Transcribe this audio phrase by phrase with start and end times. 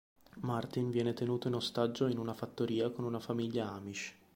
[0.39, 4.15] Martin viene tenuto in ostaggio in una fattoria con una famiglia Amish.